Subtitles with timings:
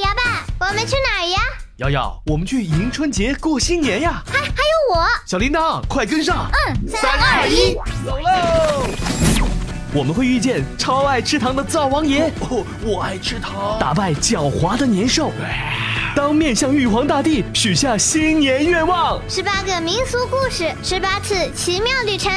[0.00, 1.38] 呀爸，我们去哪儿呀？
[1.76, 4.22] 瑶瑶，我们去迎春节过新年呀！
[4.26, 6.50] 还还有我，小铃铛，快跟上！
[6.52, 7.74] 嗯，三二一，
[8.04, 8.88] 走喽！
[9.94, 15.30] 我们会遇见超爱吃糖的灶王爷，哦，我爱吃糖，打败狡猾的年兽，
[16.14, 19.20] 当面向玉皇大帝许下新年愿望。
[19.28, 22.32] 十八个民俗故事，十八次奇妙旅程。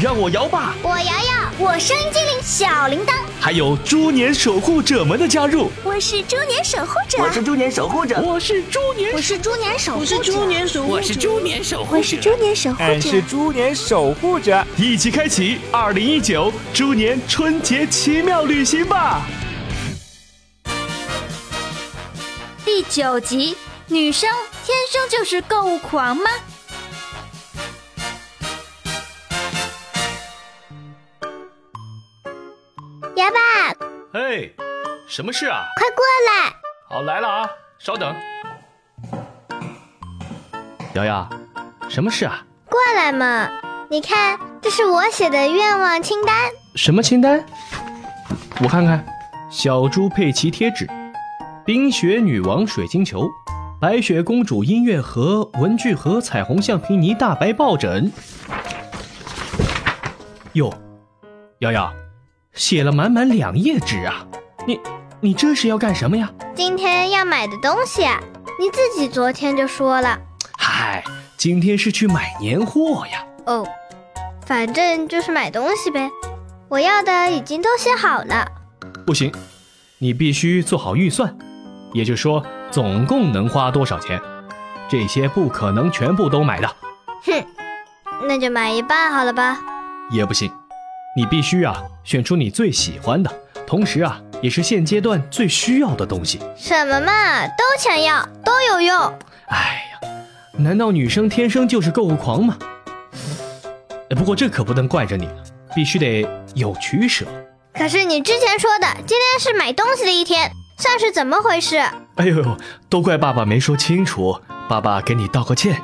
[0.00, 5.70] 让我摇吧，我瑶瑶，我声音精灵小铃铛，还有猪年守护者们的加入。
[5.82, 19.22] 我是猪年守护者，我是猪年守护者，我是猪年，我是猪年守护者，我是猪年守护者，我是猪年守护者，我是猪年守护者，俺是猪年守护者，一起开启二零一九猪年春节奇妙旅行吧！
[22.66, 24.28] 第九集，女生
[24.66, 26.24] 天生就是购物狂吗？
[33.16, 33.74] 呀爸，
[34.12, 34.54] 嘿，
[35.08, 35.64] 什么事啊？
[35.76, 36.54] 快过来！
[36.86, 38.14] 好，来了啊，稍等。
[40.92, 41.26] 瑶瑶，
[41.88, 42.44] 什么事啊？
[42.68, 43.48] 过来嘛！
[43.88, 46.50] 你看，这是我写的愿望清单。
[46.74, 47.42] 什么清单？
[48.62, 49.02] 我看看。
[49.48, 50.86] 小猪佩奇贴纸，
[51.64, 53.26] 冰雪女王水晶球，
[53.80, 58.12] 白雪公主音乐盒，文具盒，彩虹橡皮泥，大白抱枕。
[60.52, 60.70] 哟，
[61.60, 61.90] 瑶瑶，
[62.56, 64.26] 写了满满两页纸啊！
[64.66, 64.80] 你
[65.20, 66.28] 你这是要干什么呀？
[66.54, 68.18] 今天要买的东西啊，
[68.58, 70.18] 你自己昨天就说了。
[70.58, 71.04] 嗨，
[71.36, 73.24] 今天是去买年货呀。
[73.44, 73.68] 哦，
[74.46, 76.10] 反正就是买东西呗。
[76.68, 78.48] 我要的已经都写好了。
[79.06, 79.30] 不行，
[79.98, 81.36] 你必须做好预算，
[81.92, 84.20] 也就是说，总共能花多少钱？
[84.88, 86.68] 这些不可能全部都买的。
[87.22, 87.44] 哼，
[88.26, 89.58] 那就买一半好了吧？
[90.10, 90.50] 也不行，
[91.16, 93.32] 你必须啊，选出你最喜欢的，
[93.66, 96.38] 同时啊，也是现阶段最需要的东西。
[96.58, 98.94] 什么嘛，都想要，都有用。
[99.46, 100.08] 哎呀，
[100.58, 102.58] 难道女生天生就是购物狂吗？
[104.10, 105.26] 不过这可不能怪着你，
[105.74, 107.24] 必须得有取舍。
[107.72, 111.78] 可是你之前说的今天是买东西的一天，算是怎么回事？
[112.16, 112.58] 哎呦，
[112.90, 114.38] 都怪爸爸没说清楚，
[114.68, 115.80] 爸爸给你道个歉。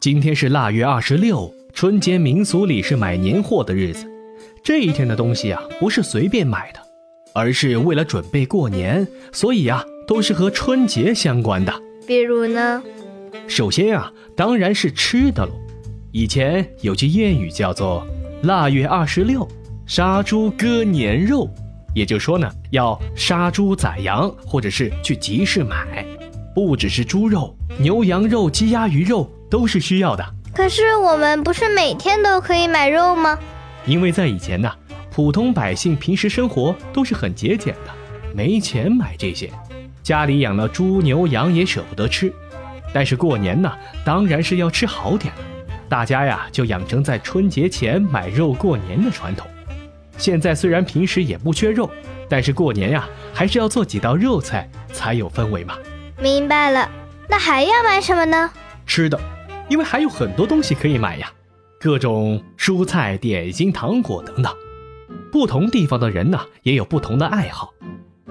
[0.00, 4.08] 今天是腊月二十六，春节民俗里是买年货的日子。
[4.64, 6.78] 这一天的东西啊，不是随便买的，
[7.32, 11.72] 而是为了准备过年，所以啊，都是和春节相关的。
[12.06, 12.80] 比如呢？
[13.48, 15.52] 首先啊，当然是吃的喽。
[16.12, 18.06] 以前有句谚语叫做
[18.44, 19.46] “腊月二十六”。
[19.84, 21.50] 杀猪割年肉，
[21.92, 26.06] 也就是说呢，要杀猪宰羊，或者是去集市买，
[26.54, 30.24] 不只是猪肉、牛羊肉、鸡鸭鱼肉都是需要的。
[30.54, 33.36] 可是我们不是每天都可以买肉吗？
[33.84, 34.70] 因为在以前呢，
[35.10, 37.90] 普通百姓平时生活都是很节俭的，
[38.34, 39.50] 没钱买这些，
[40.02, 42.32] 家里养了猪牛羊也舍不得吃。
[42.94, 43.72] 但是过年呢，
[44.04, 45.40] 当然是要吃好点了，
[45.88, 49.46] 大家呀就养成在春节前买肉过年的传统。
[50.18, 51.90] 现在虽然平时也不缺肉，
[52.28, 55.76] 但是过年呀，还是要做几道肉菜才有氛围嘛。
[56.18, 56.88] 明白了，
[57.28, 58.50] 那还要买什么呢？
[58.86, 59.18] 吃的，
[59.68, 61.32] 因为还有很多东西可以买呀，
[61.82, 64.54] 各种蔬菜、点心、糖果等等。
[65.32, 67.74] 不同地方的人呢，也有不同的爱好。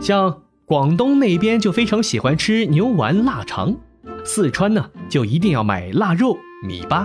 [0.00, 3.74] 像广东那边就非常喜欢吃牛丸、腊肠，
[4.24, 7.04] 四川呢就一定要买腊肉、米粑，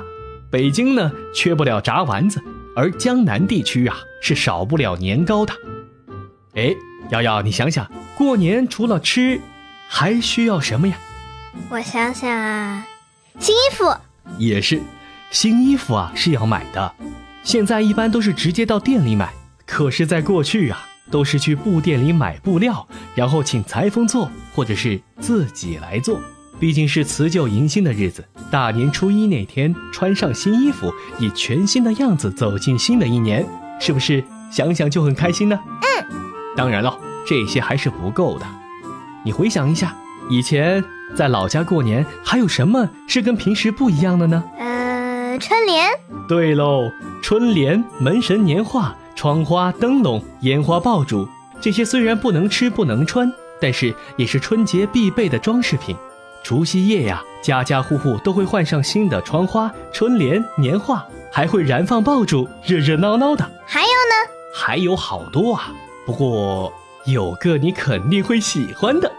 [0.52, 2.40] 北京呢缺不了炸丸子。
[2.76, 5.54] 而江南地区啊，是少不了年糕的。
[6.54, 6.76] 哎，
[7.10, 9.42] 瑶瑶，你想想，过年除了吃，
[9.88, 10.98] 还需要什么呀？
[11.70, 12.86] 我想想啊，
[13.40, 13.86] 新衣服
[14.38, 14.80] 也是，
[15.32, 16.94] 新衣服啊是要买的。
[17.44, 19.32] 现在一般都是直接到店里买，
[19.66, 26.20] 可是，在过去啊，都是去布店里买布料，然后请裁缝做，或者是自己来做。
[26.60, 33.46] 毕竟是辞旧迎新的日子，大年初一那天穿上新衣服，以全新的样子走进新的一年，
[33.80, 35.60] 是不是想想就很开心呢？
[35.82, 36.08] 嗯。
[36.56, 36.98] 当然了，
[37.28, 38.46] 这些还是不够的。
[39.24, 39.94] 你回想一下，
[40.30, 40.84] 以前
[41.14, 44.44] 在老家过年，还有什么是跟平时不一样的呢？
[45.36, 45.90] 呃，春联。
[46.30, 46.90] 对喽，
[47.22, 51.28] 春联、门神年画、窗花、灯笼、烟花爆竹，
[51.60, 53.30] 这些虽然不能吃不能穿，
[53.60, 55.94] 但是也是春节必备的装饰品。
[56.42, 63.44] 除夕夜呀，家家户户都会换上新的窗花、春联、年画，还会燃放爆竹，热热闹闹的。
[63.66, 64.32] 还有呢？
[64.56, 65.74] 还有好多啊！
[66.06, 66.72] 不过
[67.06, 69.12] 有个你肯定会喜欢的，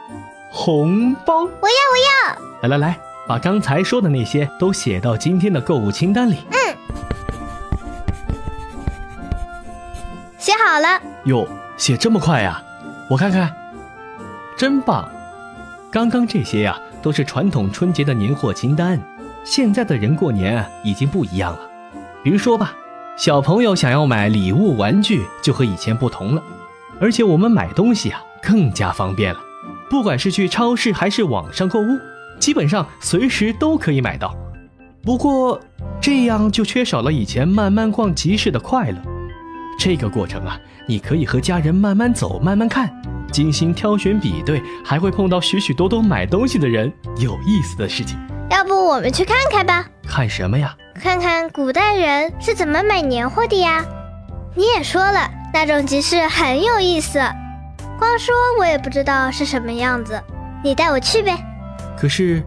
[0.51, 1.43] 红包。
[1.43, 1.99] 我要，我
[2.33, 2.39] 要！
[2.63, 6.39] 来来来，把刚才说的那些都写到今天的购物清单里。
[6.51, 6.77] 嗯，
[10.39, 11.01] 写好了。
[11.25, 11.47] 哟，
[11.77, 12.63] 写这么快呀？
[13.11, 13.53] 我看看，
[14.57, 15.09] 真棒。
[15.91, 19.01] 刚刚这些呀，都是传统春节的年货清单。
[19.45, 21.61] 现在的人过年啊，已经不一样了。
[22.23, 22.75] 比如说吧，
[23.17, 26.43] 小朋友想要买礼物、玩具，就和以前不同了。
[27.01, 29.41] 而且我们买东西啊，更加方便了。
[29.89, 31.99] 不管是去超市还是网上购物，
[32.39, 34.35] 基本上随时都可以买到。
[35.03, 35.61] 不过，
[36.01, 38.99] 这样就缺少了以前慢慢逛集市的快乐。
[39.79, 42.91] 这个过程啊，你可以和家人慢慢走、慢慢看，
[43.31, 48.19] 精心挑选、比对，还会碰到许许多多买东西的人，有意思的事情。
[48.51, 49.85] 要不我们去看看吧？
[50.09, 50.75] 看什么呀？
[50.95, 53.85] 看看古代人是怎么买年货的呀？
[54.55, 57.21] 你也说了，那种集市很有意思，
[57.99, 60.21] 光说我也不知道是什么样子。
[60.65, 61.37] 你带我去呗。
[61.99, 62.43] 可是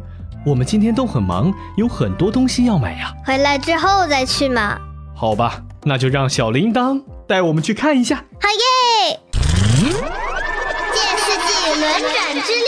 [0.45, 3.13] 我们今天都很忙，有很多东西要买呀。
[3.25, 4.79] 回来之后再去嘛。
[5.15, 8.15] 好吧，那就让小铃铛带我们去看一下。
[8.15, 9.19] 好耶！
[10.93, 12.67] 借世纪轮转之力，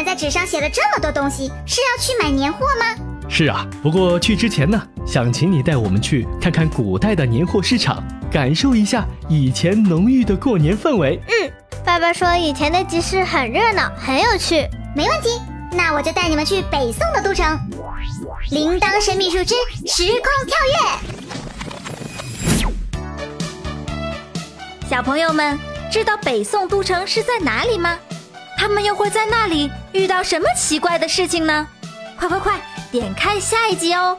[0.00, 2.96] 们在纸上写了这么多东西，是要去买年货吗？
[3.28, 8.02] 是啊，不过去之前呢，想请你带我们去看看古代的年货市场，
[8.32, 11.20] 感受一下以前浓郁的过年氛围。
[11.26, 11.52] 嗯，
[11.84, 14.66] 爸爸说以前的集市很热闹，很有趣。
[14.96, 15.38] 没问题，
[15.72, 17.58] 那我就带你们去北宋的都城。
[18.50, 19.54] 铃铛神秘树之
[19.86, 20.78] 时空跳跃。
[24.88, 25.58] 小朋友们，
[25.92, 27.98] 知道北宋都城是在哪里吗？
[28.60, 31.66] 他们又会在那里遇到什么奇怪的事情呢？
[32.18, 32.60] 快快快，
[32.92, 34.14] 点开下一集哦！